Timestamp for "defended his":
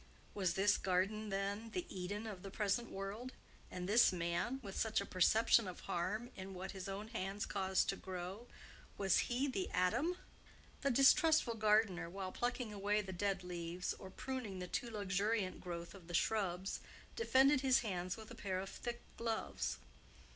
17.15-17.81